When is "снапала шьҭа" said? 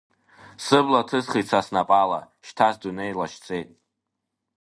1.67-2.67